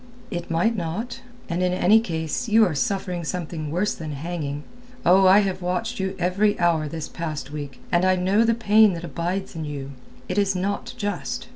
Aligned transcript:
"It 0.31 0.49
might 0.49 0.75
not. 0.75 1.21
And 1.47 1.61
in 1.61 1.73
any 1.73 1.99
case 1.99 2.49
you 2.49 2.65
are 2.65 2.73
suffering 2.73 3.23
something 3.23 3.69
worse 3.69 3.93
than 3.93 4.13
hanging. 4.13 4.63
Oh, 5.05 5.27
I 5.27 5.41
have 5.41 5.61
watched 5.61 5.99
you 5.99 6.15
every 6.17 6.59
hour 6.59 6.87
this 6.87 7.07
past 7.07 7.51
week, 7.51 7.79
and 7.91 8.03
I 8.03 8.15
know 8.15 8.43
the 8.43 8.55
pain 8.55 8.93
that 8.95 9.03
abides 9.03 9.55
in 9.55 9.63
you. 9.63 9.91
It 10.27 10.39
is 10.39 10.55
not 10.55 10.95
just." 10.97 11.49